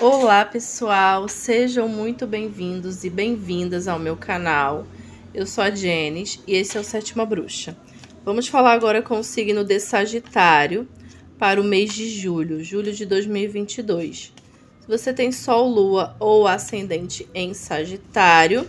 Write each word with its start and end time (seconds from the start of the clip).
Olá 0.00 0.46
pessoal, 0.46 1.28
sejam 1.28 1.86
muito 1.86 2.26
bem-vindos 2.26 3.04
e 3.04 3.10
bem-vindas 3.10 3.86
ao 3.86 3.98
meu 3.98 4.16
canal. 4.16 4.86
Eu 5.34 5.44
sou 5.44 5.62
a 5.62 5.70
Jenis 5.70 6.40
e 6.46 6.54
esse 6.54 6.78
é 6.78 6.80
o 6.80 6.84
Sétima 6.84 7.26
Bruxa. 7.26 7.76
Vamos 8.24 8.48
falar 8.48 8.72
agora 8.72 9.02
com 9.02 9.18
o 9.18 9.22
signo 9.22 9.62
de 9.62 9.78
Sagitário 9.78 10.88
para 11.38 11.60
o 11.60 11.64
mês 11.64 11.92
de 11.92 12.08
julho, 12.08 12.64
julho 12.64 12.94
de 12.94 13.04
2022. 13.04 14.32
Se 14.80 14.88
você 14.88 15.12
tem 15.12 15.30
Sol, 15.30 15.68
Lua 15.68 16.16
ou 16.18 16.48
Ascendente 16.48 17.28
em 17.34 17.52
Sagitário, 17.52 18.66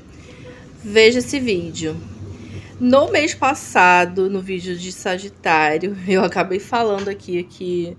veja 0.83 1.19
esse 1.19 1.39
vídeo. 1.39 1.95
No 2.77 3.09
mês 3.09 3.33
passado, 3.33 4.29
no 4.29 4.41
vídeo 4.41 4.75
de 4.75 4.91
Sagitário, 4.91 5.95
eu 6.05 6.25
acabei 6.25 6.59
falando 6.59 7.07
aqui 7.07 7.41
que 7.43 7.95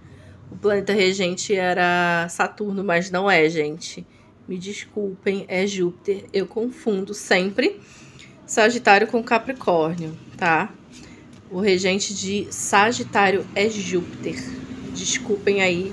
o 0.53 0.57
planeta 0.59 0.93
regente 0.93 1.55
era 1.55 2.29
Saturno, 2.29 2.85
mas 2.85 3.11
não 3.11 3.31
é, 3.31 3.49
gente. 3.49 4.07
Me 4.47 4.59
desculpem, 4.59 5.47
é 5.49 5.67
Júpiter. 5.67 6.27
Eu 6.31 6.47
confundo 6.47 7.15
sempre 7.15 7.81
Sagitário 8.45 9.07
com 9.07 9.23
Capricórnio, 9.23 10.15
tá? 10.37 10.71
O 11.51 11.59
regente 11.59 12.13
de 12.15 12.47
Sagitário 12.51 13.47
é 13.55 13.67
Júpiter. 13.71 14.37
Desculpem 14.95 15.63
aí 15.63 15.91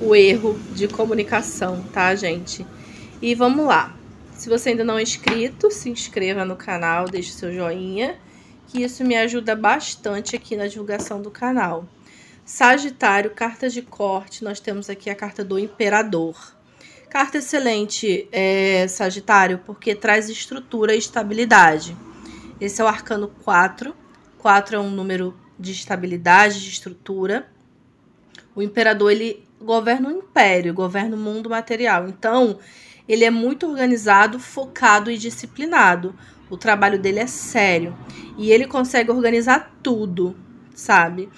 o 0.00 0.16
erro 0.16 0.58
de 0.74 0.88
comunicação, 0.88 1.80
tá, 1.92 2.12
gente? 2.16 2.66
E 3.22 3.36
vamos 3.36 3.66
lá. 3.66 3.96
Se 4.34 4.48
você 4.48 4.70
ainda 4.70 4.82
não 4.82 4.98
é 4.98 5.02
inscrito, 5.02 5.70
se 5.70 5.88
inscreva 5.88 6.44
no 6.44 6.56
canal, 6.56 7.04
deixe 7.04 7.30
seu 7.30 7.52
joinha, 7.54 8.16
que 8.66 8.82
isso 8.82 9.04
me 9.04 9.14
ajuda 9.14 9.54
bastante 9.54 10.34
aqui 10.34 10.56
na 10.56 10.66
divulgação 10.66 11.22
do 11.22 11.30
canal. 11.30 11.86
Sagitário, 12.52 13.30
carta 13.30 13.70
de 13.70 13.80
corte, 13.80 14.42
nós 14.42 14.58
temos 14.58 14.90
aqui 14.90 15.08
a 15.08 15.14
carta 15.14 15.44
do 15.44 15.56
Imperador. 15.56 16.36
Carta 17.08 17.38
excelente, 17.38 18.28
é, 18.32 18.88
Sagitário, 18.88 19.60
porque 19.64 19.94
traz 19.94 20.28
estrutura 20.28 20.92
e 20.92 20.98
estabilidade. 20.98 21.96
Esse 22.60 22.82
é 22.82 22.84
o 22.84 22.88
arcano 22.88 23.28
4. 23.44 23.94
4 24.36 24.74
é 24.74 24.80
um 24.80 24.90
número 24.90 25.38
de 25.56 25.70
estabilidade, 25.70 26.60
de 26.60 26.70
estrutura. 26.70 27.48
O 28.52 28.60
imperador, 28.60 29.12
ele 29.12 29.46
governa 29.60 30.08
o 30.08 30.12
império, 30.12 30.74
governa 30.74 31.14
o 31.14 31.20
mundo 31.20 31.48
material. 31.48 32.08
Então, 32.08 32.58
ele 33.08 33.24
é 33.24 33.30
muito 33.30 33.64
organizado, 33.64 34.40
focado 34.40 35.08
e 35.08 35.16
disciplinado. 35.16 36.16
O 36.50 36.56
trabalho 36.56 36.98
dele 36.98 37.20
é 37.20 37.28
sério. 37.28 37.96
E 38.36 38.50
ele 38.50 38.66
consegue 38.66 39.12
organizar 39.12 39.72
tudo, 39.80 40.36
sabe? 40.74 41.28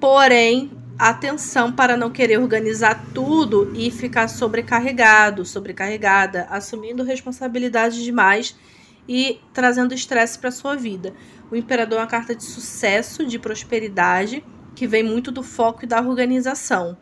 Porém, 0.00 0.70
atenção 0.98 1.70
para 1.70 1.96
não 1.96 2.10
querer 2.10 2.38
organizar 2.38 3.04
tudo 3.12 3.70
e 3.74 3.90
ficar 3.90 4.28
sobrecarregado, 4.28 5.44
sobrecarregada, 5.44 6.46
assumindo 6.50 7.04
responsabilidade 7.04 8.02
demais 8.02 8.56
e 9.06 9.38
trazendo 9.52 9.92
estresse 9.92 10.38
para 10.38 10.50
sua 10.50 10.74
vida. 10.74 11.12
O 11.50 11.56
imperador 11.56 11.98
é 11.98 12.02
uma 12.02 12.06
carta 12.06 12.34
de 12.34 12.44
sucesso, 12.44 13.26
de 13.26 13.38
prosperidade, 13.38 14.42
que 14.74 14.86
vem 14.86 15.02
muito 15.02 15.30
do 15.30 15.42
foco 15.42 15.84
e 15.84 15.86
da 15.86 16.00
organização, 16.00 16.96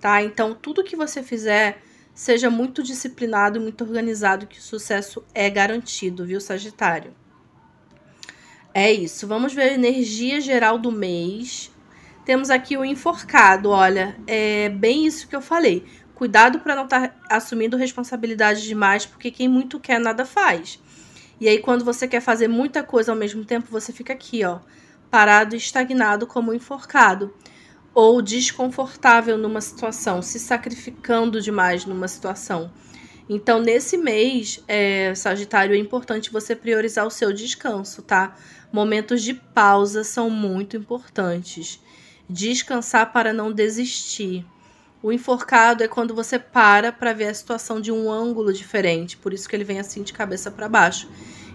tá? 0.00 0.22
Então, 0.22 0.54
tudo 0.54 0.84
que 0.84 0.96
você 0.96 1.22
fizer, 1.22 1.82
seja 2.14 2.48
muito 2.48 2.82
disciplinado 2.82 3.60
muito 3.60 3.84
organizado, 3.84 4.46
que 4.46 4.58
o 4.58 4.62
sucesso 4.62 5.22
é 5.34 5.50
garantido, 5.50 6.24
viu, 6.24 6.40
Sagitário? 6.40 7.12
É 8.72 8.92
isso. 8.92 9.26
Vamos 9.26 9.52
ver 9.52 9.62
a 9.62 9.74
energia 9.74 10.40
geral 10.40 10.78
do 10.78 10.92
mês. 10.92 11.70
Temos 12.28 12.50
aqui 12.50 12.76
o 12.76 12.84
enforcado, 12.84 13.70
olha, 13.70 14.14
é 14.26 14.68
bem 14.68 15.06
isso 15.06 15.26
que 15.26 15.34
eu 15.34 15.40
falei. 15.40 15.86
Cuidado 16.14 16.58
para 16.60 16.76
não 16.76 16.84
estar 16.84 17.08
tá 17.08 17.14
assumindo 17.30 17.74
responsabilidade 17.74 18.64
demais, 18.64 19.06
porque 19.06 19.30
quem 19.30 19.48
muito 19.48 19.80
quer 19.80 19.98
nada 19.98 20.26
faz. 20.26 20.78
E 21.40 21.48
aí 21.48 21.58
quando 21.58 21.86
você 21.86 22.06
quer 22.06 22.20
fazer 22.20 22.46
muita 22.46 22.82
coisa 22.82 23.12
ao 23.12 23.16
mesmo 23.16 23.46
tempo, 23.46 23.68
você 23.70 23.94
fica 23.94 24.12
aqui, 24.12 24.44
ó, 24.44 24.58
parado 25.10 25.54
e 25.54 25.56
estagnado 25.56 26.26
como 26.26 26.52
enforcado 26.52 27.34
ou 27.94 28.20
desconfortável 28.20 29.38
numa 29.38 29.62
situação, 29.62 30.20
se 30.20 30.38
sacrificando 30.38 31.40
demais 31.40 31.86
numa 31.86 32.08
situação. 32.08 32.70
Então, 33.26 33.58
nesse 33.58 33.96
mês, 33.96 34.62
é, 34.68 35.14
Sagitário, 35.14 35.74
é 35.74 35.78
importante 35.78 36.30
você 36.30 36.54
priorizar 36.54 37.06
o 37.06 37.10
seu 37.10 37.32
descanso, 37.32 38.02
tá? 38.02 38.36
Momentos 38.70 39.22
de 39.22 39.32
pausa 39.32 40.04
são 40.04 40.28
muito 40.28 40.76
importantes. 40.76 41.80
Descansar 42.28 43.12
para 43.12 43.32
não 43.32 43.50
desistir. 43.50 44.44
O 45.02 45.12
enforcado 45.12 45.84
é 45.84 45.88
quando 45.88 46.14
você 46.14 46.38
para 46.38 46.92
para 46.92 47.12
ver 47.12 47.28
a 47.28 47.34
situação 47.34 47.80
de 47.80 47.92
um 47.92 48.10
ângulo 48.10 48.52
diferente, 48.52 49.16
por 49.16 49.32
isso 49.32 49.48
que 49.48 49.54
ele 49.54 49.64
vem 49.64 49.78
assim 49.78 50.02
de 50.02 50.12
cabeça 50.12 50.50
para 50.50 50.68
baixo. 50.68 51.08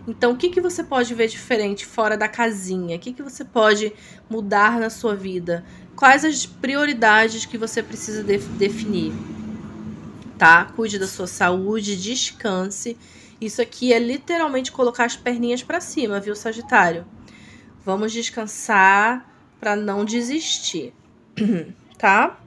Então, 0.07 0.31
o 0.31 0.37
que, 0.37 0.49
que 0.49 0.59
você 0.59 0.83
pode 0.83 1.13
ver 1.13 1.27
diferente 1.27 1.85
fora 1.85 2.17
da 2.17 2.27
casinha? 2.27 2.95
O 2.95 2.99
que, 2.99 3.13
que 3.13 3.23
você 3.23 3.45
pode 3.45 3.93
mudar 4.29 4.79
na 4.79 4.89
sua 4.89 5.15
vida? 5.15 5.63
Quais 5.95 6.25
as 6.25 6.45
prioridades 6.45 7.45
que 7.45 7.57
você 7.57 7.83
precisa 7.83 8.23
de 8.23 8.37
definir? 8.37 9.13
Tá? 10.37 10.65
Cuide 10.75 10.99
da 10.99 11.07
sua 11.07 11.27
saúde, 11.27 11.95
descanse. 11.95 12.97
Isso 13.39 13.61
aqui 13.61 13.93
é 13.93 13.99
literalmente 13.99 14.71
colocar 14.71 15.05
as 15.05 15.15
perninhas 15.15 15.63
para 15.63 15.79
cima, 15.79 16.19
viu, 16.19 16.35
Sagitário? 16.35 17.05
Vamos 17.85 18.11
descansar 18.11 19.32
para 19.63 19.77
não 19.77 20.03
desistir, 20.03 20.93
tá? 21.97 22.37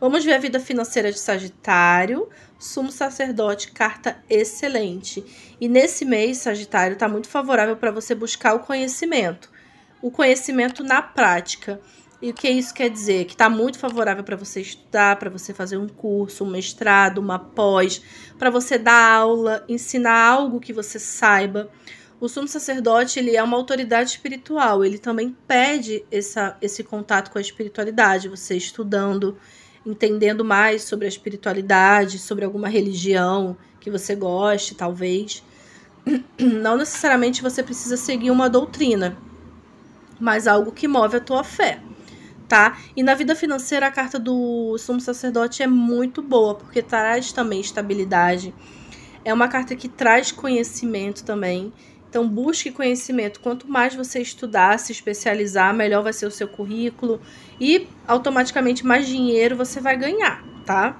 Vamos 0.00 0.24
ver 0.24 0.32
a 0.32 0.38
vida 0.38 0.58
financeira 0.58 1.12
de 1.12 1.20
Sagitário. 1.20 2.28
Sumo 2.58 2.90
sacerdote, 2.90 3.70
carta 3.70 4.20
excelente. 4.28 5.24
E 5.60 5.68
nesse 5.68 6.04
mês, 6.04 6.38
Sagitário, 6.38 6.94
está 6.94 7.08
muito 7.08 7.28
favorável 7.28 7.76
para 7.76 7.92
você 7.92 8.12
buscar 8.12 8.54
o 8.54 8.58
conhecimento. 8.58 9.48
O 10.02 10.10
conhecimento 10.10 10.82
na 10.82 11.00
prática. 11.00 11.80
E 12.20 12.30
o 12.30 12.34
que 12.34 12.48
isso 12.48 12.74
quer 12.74 12.90
dizer? 12.90 13.26
Que 13.26 13.34
está 13.34 13.48
muito 13.48 13.78
favorável 13.78 14.24
para 14.24 14.36
você 14.36 14.60
estudar, 14.60 15.16
para 15.16 15.30
você 15.30 15.54
fazer 15.54 15.76
um 15.76 15.86
curso, 15.86 16.42
um 16.42 16.50
mestrado, 16.50 17.18
uma 17.18 17.38
pós, 17.38 18.02
para 18.36 18.50
você 18.50 18.76
dar 18.76 19.12
aula, 19.12 19.64
ensinar 19.68 20.26
algo 20.26 20.58
que 20.58 20.72
você 20.72 20.98
saiba. 20.98 21.70
O 22.20 22.28
sumo 22.28 22.48
sacerdote 22.48 23.20
ele 23.20 23.36
é 23.36 23.42
uma 23.42 23.56
autoridade 23.56 24.10
espiritual, 24.10 24.84
ele 24.84 24.98
também 24.98 25.36
pede 25.46 26.04
essa, 26.10 26.56
esse 26.60 26.82
contato 26.82 27.30
com 27.30 27.38
a 27.38 27.40
espiritualidade, 27.40 28.28
você 28.28 28.56
estudando, 28.56 29.38
entendendo 29.86 30.44
mais 30.44 30.82
sobre 30.82 31.04
a 31.04 31.08
espiritualidade, 31.08 32.18
sobre 32.18 32.44
alguma 32.44 32.68
religião 32.68 33.56
que 33.78 33.88
você 33.88 34.16
goste, 34.16 34.74
talvez. 34.74 35.44
Não 36.40 36.76
necessariamente 36.76 37.40
você 37.40 37.62
precisa 37.62 37.96
seguir 37.96 38.32
uma 38.32 38.50
doutrina, 38.50 39.16
mas 40.18 40.48
algo 40.48 40.72
que 40.72 40.88
move 40.88 41.18
a 41.18 41.20
tua 41.20 41.44
fé, 41.44 41.80
tá? 42.48 42.78
E 42.96 43.02
na 43.04 43.14
vida 43.14 43.36
financeira 43.36 43.86
a 43.86 43.92
carta 43.92 44.18
do 44.18 44.76
sumo 44.76 45.00
sacerdote 45.00 45.62
é 45.62 45.68
muito 45.68 46.20
boa, 46.20 46.56
porque 46.56 46.82
traz 46.82 47.30
também 47.30 47.60
estabilidade. 47.60 48.52
É 49.24 49.32
uma 49.32 49.46
carta 49.46 49.76
que 49.76 49.88
traz 49.88 50.32
conhecimento 50.32 51.24
também 51.24 51.72
então, 52.08 52.26
busque 52.26 52.70
conhecimento. 52.70 53.40
Quanto 53.40 53.68
mais 53.68 53.94
você 53.94 54.20
estudar, 54.20 54.78
se 54.78 54.92
especializar, 54.92 55.74
melhor 55.74 56.02
vai 56.02 56.12
ser 56.12 56.26
o 56.26 56.30
seu 56.30 56.48
currículo 56.48 57.20
e 57.60 57.86
automaticamente 58.06 58.84
mais 58.86 59.06
dinheiro 59.06 59.56
você 59.56 59.78
vai 59.78 59.96
ganhar, 59.96 60.42
tá? 60.64 60.98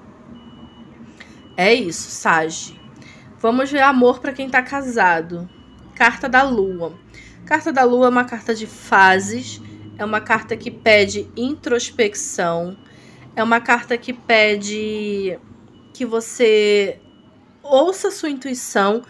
É 1.56 1.72
isso, 1.72 2.10
Sage. 2.10 2.78
Vamos 3.38 3.70
ver 3.70 3.80
amor 3.80 4.20
para 4.20 4.32
quem 4.32 4.50
tá 4.50 4.62
casado. 4.62 5.48
Carta 5.94 6.28
da 6.28 6.42
Lua. 6.42 6.92
Carta 7.46 7.72
da 7.72 7.84
Lua 7.84 8.06
é 8.06 8.10
uma 8.10 8.24
carta 8.24 8.54
de 8.54 8.66
fases, 8.66 9.62
é 9.96 10.04
uma 10.04 10.20
carta 10.20 10.56
que 10.56 10.70
pede 10.70 11.26
introspecção, 11.34 12.76
é 13.34 13.42
uma 13.42 13.60
carta 13.60 13.96
que 13.96 14.12
pede 14.12 15.38
que 15.94 16.04
você 16.04 17.00
ouça 17.62 18.10
sua 18.10 18.28
intuição 18.28 19.02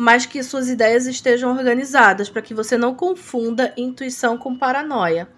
mas 0.00 0.24
que 0.24 0.42
suas 0.42 0.70
ideias 0.70 1.06
estejam 1.06 1.50
organizadas 1.50 2.30
para 2.30 2.40
que 2.40 2.54
você 2.54 2.78
não 2.78 2.94
confunda 2.94 3.74
intuição 3.76 4.38
com 4.38 4.56
paranoia. 4.56 5.28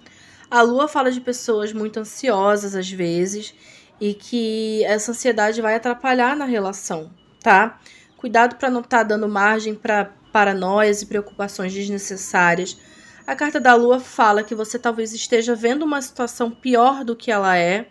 A 0.49 0.62
lua 0.62 0.87
fala 0.87 1.11
de 1.11 1.20
pessoas 1.20 1.73
muito 1.73 1.99
ansiosas 1.99 2.76
às 2.76 2.88
vezes 2.88 3.53
e 4.00 4.14
que 4.14 4.85
essa 4.85 5.11
ansiedade 5.11 5.61
vai 5.61 5.75
atrapalhar 5.75 6.37
na 6.37 6.44
relação, 6.44 7.11
tá? 7.43 7.81
Cuidado 8.17 8.55
para 8.55 8.70
não 8.70 8.82
estar 8.82 8.99
tá 8.99 9.03
dando 9.03 9.29
margem 9.29 9.75
para 9.75 10.12
paranoias 10.32 11.03
e 11.03 11.06
preocupações 11.06 11.73
desnecessárias. 11.73 12.79
A 13.26 13.35
carta 13.35 13.59
da 13.59 13.75
lua 13.75 13.99
fala 13.99 14.44
que 14.44 14.55
você 14.55 14.79
talvez 14.79 15.12
esteja 15.12 15.56
vendo 15.56 15.85
uma 15.85 16.00
situação 16.00 16.53
pior 16.53 17.03
do 17.03 17.17
que 17.17 17.32
ela 17.32 17.59
é 17.59 17.88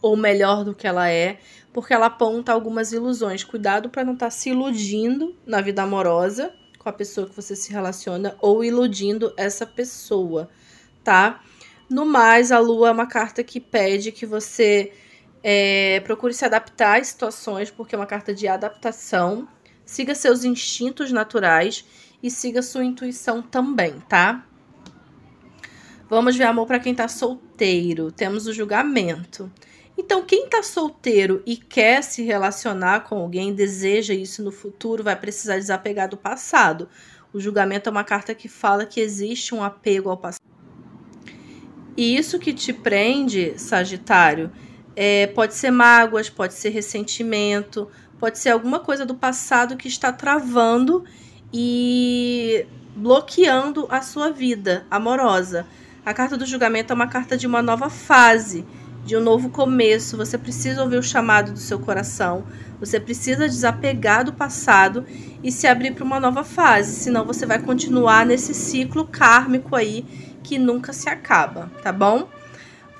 ou 0.00 0.16
melhor 0.16 0.64
do 0.64 0.74
que 0.74 0.86
ela 0.86 1.10
é, 1.10 1.38
porque 1.74 1.92
ela 1.92 2.06
aponta 2.06 2.52
algumas 2.52 2.92
ilusões. 2.92 3.44
Cuidado 3.44 3.90
para 3.90 4.04
não 4.04 4.14
estar 4.14 4.26
tá 4.26 4.30
se 4.30 4.48
iludindo 4.50 5.36
na 5.44 5.60
vida 5.60 5.82
amorosa 5.82 6.54
com 6.78 6.88
a 6.88 6.92
pessoa 6.92 7.28
que 7.28 7.34
você 7.34 7.56
se 7.56 7.72
relaciona 7.72 8.36
ou 8.40 8.64
iludindo 8.64 9.34
essa 9.36 9.66
pessoa, 9.66 10.48
tá? 11.02 11.42
No 11.90 12.06
mais, 12.06 12.52
a 12.52 12.58
lua 12.58 12.88
é 12.88 12.92
uma 12.92 13.06
carta 13.06 13.42
que 13.44 13.60
pede 13.60 14.12
que 14.12 14.24
você 14.24 14.92
É, 15.46 16.00
procure 16.00 16.32
se 16.32 16.46
adaptar 16.46 16.98
às 16.98 17.08
situações, 17.08 17.70
porque 17.70 17.94
é 17.94 17.98
uma 17.98 18.06
carta 18.06 18.32
de 18.32 18.48
adaptação. 18.48 19.46
Siga 19.84 20.14
seus 20.14 20.42
instintos 20.42 21.12
naturais 21.12 21.84
e 22.22 22.30
siga 22.30 22.62
sua 22.62 22.82
intuição 22.82 23.42
também, 23.42 23.92
tá? 24.08 24.46
Vamos 26.08 26.34
ver 26.34 26.44
amor 26.44 26.66
para 26.66 26.78
quem 26.80 26.94
tá 26.94 27.08
solteiro. 27.08 28.10
Temos 28.10 28.46
o 28.46 28.54
julgamento. 28.54 29.52
Então, 29.96 30.24
quem 30.24 30.48
tá 30.48 30.62
solteiro 30.62 31.42
e 31.46 31.56
quer 31.56 32.02
se 32.02 32.22
relacionar 32.22 33.00
com 33.00 33.16
alguém, 33.16 33.54
deseja 33.54 34.12
isso 34.12 34.42
no 34.42 34.50
futuro, 34.50 35.04
vai 35.04 35.14
precisar 35.14 35.56
desapegar 35.56 36.08
do 36.08 36.16
passado. 36.16 36.88
O 37.32 37.40
julgamento 37.40 37.88
é 37.88 37.92
uma 37.92 38.04
carta 38.04 38.34
que 38.34 38.48
fala 38.48 38.86
que 38.86 39.00
existe 39.00 39.54
um 39.54 39.62
apego 39.62 40.10
ao 40.10 40.16
passado. 40.16 40.42
E 41.96 42.16
isso 42.16 42.38
que 42.40 42.52
te 42.52 42.72
prende, 42.72 43.54
Sagitário, 43.56 44.50
é, 44.96 45.28
pode 45.28 45.54
ser 45.54 45.70
mágoas, 45.70 46.28
pode 46.28 46.54
ser 46.54 46.70
ressentimento, 46.70 47.88
pode 48.18 48.38
ser 48.38 48.50
alguma 48.50 48.80
coisa 48.80 49.06
do 49.06 49.14
passado 49.14 49.76
que 49.76 49.86
está 49.86 50.12
travando 50.12 51.04
e 51.52 52.66
bloqueando 52.96 53.86
a 53.90 54.02
sua 54.02 54.30
vida 54.30 54.86
amorosa. 54.90 55.66
A 56.04 56.12
carta 56.12 56.36
do 56.36 56.46
julgamento 56.46 56.92
é 56.92 56.96
uma 56.96 57.06
carta 57.06 57.36
de 57.36 57.46
uma 57.46 57.62
nova 57.62 57.88
fase, 57.88 58.64
de 59.04 59.16
um 59.16 59.20
novo 59.20 59.50
começo. 59.50 60.16
Você 60.16 60.38
precisa 60.38 60.82
ouvir 60.82 60.96
o 60.96 61.02
chamado 61.02 61.52
do 61.52 61.58
seu 61.58 61.78
coração, 61.78 62.44
você 62.80 62.98
precisa 62.98 63.46
desapegar 63.46 64.24
do 64.24 64.32
passado 64.32 65.06
e 65.42 65.52
se 65.52 65.66
abrir 65.66 65.94
para 65.94 66.04
uma 66.04 66.18
nova 66.18 66.42
fase, 66.42 66.92
senão 66.96 67.24
você 67.24 67.46
vai 67.46 67.58
continuar 67.60 68.24
nesse 68.26 68.54
ciclo 68.54 69.06
kármico 69.06 69.76
aí 69.76 70.04
que 70.42 70.58
nunca 70.58 70.92
se 70.92 71.08
acaba, 71.08 71.70
tá 71.82 71.92
bom? 71.92 72.28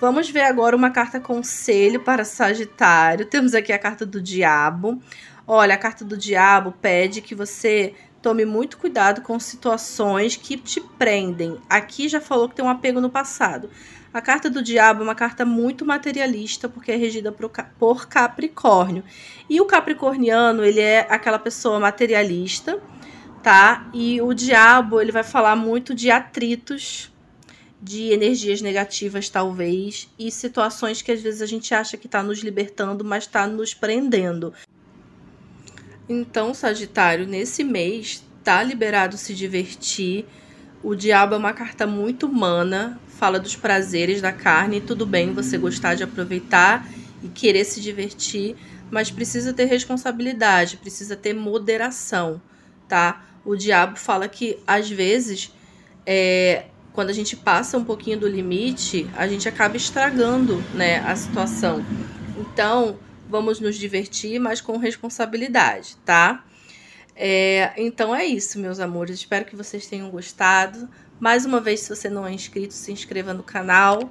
Vamos 0.00 0.28
ver 0.28 0.42
agora 0.42 0.76
uma 0.76 0.90
carta 0.90 1.20
conselho 1.20 2.00
para 2.00 2.24
Sagitário. 2.24 3.24
Temos 3.26 3.54
aqui 3.54 3.72
a 3.72 3.78
carta 3.78 4.04
do 4.04 4.20
Diabo. 4.20 5.00
Olha, 5.46 5.74
a 5.74 5.78
carta 5.78 6.04
do 6.04 6.16
Diabo 6.16 6.72
pede 6.72 7.20
que 7.20 7.34
você 7.34 7.94
tome 8.20 8.44
muito 8.44 8.76
cuidado 8.76 9.20
com 9.20 9.38
situações 9.38 10.36
que 10.36 10.56
te 10.56 10.80
prendem. 10.80 11.58
Aqui 11.68 12.08
já 12.08 12.20
falou 12.20 12.48
que 12.48 12.54
tem 12.54 12.64
um 12.64 12.70
apego 12.70 13.00
no 13.00 13.10
passado. 13.10 13.70
A 14.14 14.20
carta 14.20 14.48
do 14.48 14.62
Diabo 14.62 15.00
é 15.00 15.02
uma 15.02 15.14
carta 15.16 15.44
muito 15.44 15.84
materialista, 15.84 16.68
porque 16.68 16.92
é 16.92 16.96
regida 16.96 17.32
por 17.32 18.06
Capricórnio. 18.06 19.02
E 19.50 19.60
o 19.60 19.64
Capricorniano, 19.64 20.64
ele 20.64 20.78
é 20.78 21.00
aquela 21.10 21.36
pessoa 21.36 21.80
materialista, 21.80 22.80
tá? 23.42 23.90
E 23.92 24.22
o 24.22 24.32
Diabo, 24.32 25.00
ele 25.00 25.10
vai 25.10 25.24
falar 25.24 25.56
muito 25.56 25.92
de 25.92 26.12
atritos 26.12 27.12
de 27.82 28.12
energias 28.12 28.62
negativas, 28.62 29.28
talvez, 29.28 30.08
e 30.16 30.30
situações 30.30 31.02
que 31.02 31.10
às 31.10 31.20
vezes 31.20 31.42
a 31.42 31.46
gente 31.46 31.74
acha 31.74 31.96
que 31.96 32.06
está 32.06 32.22
nos 32.22 32.38
libertando, 32.38 33.04
mas 33.04 33.24
está 33.24 33.48
nos 33.48 33.74
prendendo. 33.74 34.54
Então, 36.08 36.54
Sagitário, 36.54 37.26
nesse 37.26 37.64
mês, 37.64 38.24
tá 38.44 38.62
liberado 38.62 39.18
se 39.18 39.34
divertir. 39.34 40.24
O 40.84 40.94
diabo 40.94 41.34
é 41.34 41.38
uma 41.38 41.54
carta 41.54 41.86
muito 41.86 42.26
humana, 42.26 43.00
fala 43.08 43.40
dos 43.40 43.56
prazeres 43.56 44.20
da 44.20 44.30
carne, 44.30 44.82
tudo 44.82 45.06
bem 45.06 45.32
você 45.32 45.56
gostar 45.56 45.94
de 45.94 46.02
aproveitar 46.02 46.86
e 47.22 47.28
querer 47.28 47.64
se 47.64 47.80
divertir, 47.80 48.54
mas 48.90 49.10
precisa 49.10 49.54
ter 49.54 49.64
responsabilidade, 49.64 50.76
precisa 50.76 51.16
ter 51.16 51.32
moderação, 51.32 52.38
tá? 52.86 53.24
O 53.46 53.56
diabo 53.56 53.96
fala 53.96 54.28
que 54.28 54.58
às 54.66 54.90
vezes 54.90 55.50
é, 56.04 56.66
quando 56.92 57.08
a 57.08 57.14
gente 57.14 57.34
passa 57.34 57.78
um 57.78 57.84
pouquinho 57.84 58.18
do 58.18 58.28
limite, 58.28 59.08
a 59.16 59.26
gente 59.26 59.48
acaba 59.48 59.78
estragando 59.78 60.62
né, 60.74 60.98
a 60.98 61.16
situação. 61.16 61.82
Então, 62.38 62.98
vamos 63.26 63.58
nos 63.58 63.76
divertir, 63.76 64.38
mas 64.38 64.60
com 64.60 64.76
responsabilidade, 64.76 65.96
tá? 66.04 66.44
É, 67.16 67.72
então 67.76 68.14
é 68.14 68.24
isso, 68.24 68.58
meus 68.58 68.80
amores. 68.80 69.18
Espero 69.18 69.44
que 69.44 69.56
vocês 69.56 69.86
tenham 69.86 70.10
gostado. 70.10 70.88
Mais 71.20 71.44
uma 71.46 71.60
vez, 71.60 71.80
se 71.80 71.94
você 71.94 72.08
não 72.08 72.26
é 72.26 72.32
inscrito, 72.32 72.74
se 72.74 72.92
inscreva 72.92 73.32
no 73.32 73.42
canal. 73.42 74.10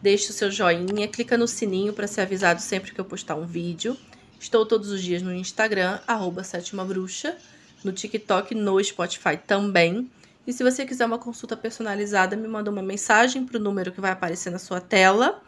Deixe 0.00 0.30
o 0.30 0.32
seu 0.32 0.50
joinha, 0.50 1.06
clica 1.06 1.38
no 1.38 1.46
sininho 1.46 1.92
para 1.92 2.08
ser 2.08 2.22
avisado 2.22 2.60
sempre 2.60 2.92
que 2.92 3.00
eu 3.00 3.04
postar 3.04 3.36
um 3.36 3.46
vídeo. 3.46 3.96
Estou 4.40 4.66
todos 4.66 4.90
os 4.90 5.00
dias 5.00 5.22
no 5.22 5.32
Instagram, 5.32 6.00
arroba 6.04 6.42
Sétima 6.42 6.84
Bruxa, 6.84 7.36
no 7.84 7.92
TikTok, 7.92 8.56
no 8.56 8.82
Spotify 8.82 9.36
também. 9.36 10.10
E 10.44 10.52
se 10.52 10.64
você 10.64 10.84
quiser 10.84 11.06
uma 11.06 11.18
consulta 11.18 11.56
personalizada, 11.56 12.34
me 12.34 12.48
manda 12.48 12.68
uma 12.68 12.82
mensagem 12.82 13.46
para 13.46 13.56
o 13.58 13.60
número 13.60 13.92
que 13.92 14.00
vai 14.00 14.10
aparecer 14.10 14.50
na 14.50 14.58
sua 14.58 14.80
tela. 14.80 15.40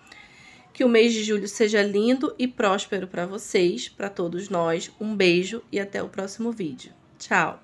Que 0.75 0.85
o 0.85 0.88
mês 0.88 1.15
de 1.15 1.25
julho 1.25 1.49
seja 1.49 1.82
lindo 1.82 2.35
e 2.38 2.47
próspero 2.47 3.06
para 3.06 3.25
vocês, 3.25 3.88
para 3.88 4.11
todos 4.11 4.50
nós. 4.50 4.91
Um 5.00 5.17
beijo 5.17 5.62
e 5.73 5.81
até 5.81 6.03
o 6.03 6.09
próximo 6.09 6.53
vídeo. 6.53 6.93
Tchau! 7.19 7.64